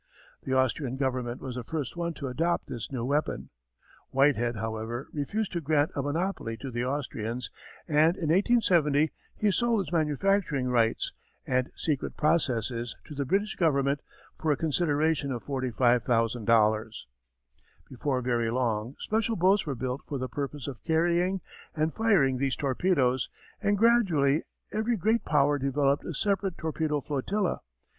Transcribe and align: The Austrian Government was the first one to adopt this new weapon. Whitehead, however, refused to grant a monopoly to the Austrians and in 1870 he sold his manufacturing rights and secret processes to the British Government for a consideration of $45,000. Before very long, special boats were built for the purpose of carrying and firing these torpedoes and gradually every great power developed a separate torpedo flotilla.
The 0.41 0.53
Austrian 0.53 0.97
Government 0.97 1.41
was 1.41 1.57
the 1.57 1.63
first 1.63 1.95
one 1.95 2.15
to 2.15 2.27
adopt 2.27 2.65
this 2.65 2.91
new 2.91 3.05
weapon. 3.05 3.51
Whitehead, 4.09 4.55
however, 4.55 5.07
refused 5.13 5.51
to 5.51 5.61
grant 5.61 5.91
a 5.95 6.01
monopoly 6.01 6.57
to 6.57 6.71
the 6.71 6.83
Austrians 6.83 7.51
and 7.87 8.15
in 8.17 8.29
1870 8.31 9.11
he 9.37 9.51
sold 9.51 9.81
his 9.85 9.91
manufacturing 9.93 10.69
rights 10.69 11.13
and 11.45 11.69
secret 11.75 12.17
processes 12.17 12.97
to 13.05 13.13
the 13.13 13.25
British 13.25 13.55
Government 13.55 14.01
for 14.39 14.51
a 14.51 14.57
consideration 14.57 15.31
of 15.31 15.43
$45,000. 15.45 17.05
Before 17.87 18.21
very 18.23 18.49
long, 18.49 18.95
special 18.97 19.35
boats 19.35 19.67
were 19.67 19.75
built 19.75 20.01
for 20.07 20.17
the 20.17 20.27
purpose 20.27 20.67
of 20.67 20.83
carrying 20.83 21.41
and 21.75 21.93
firing 21.93 22.39
these 22.39 22.55
torpedoes 22.55 23.29
and 23.61 23.77
gradually 23.77 24.41
every 24.73 24.97
great 24.97 25.23
power 25.23 25.59
developed 25.59 26.05
a 26.05 26.15
separate 26.15 26.57
torpedo 26.57 27.01
flotilla. 27.01 27.59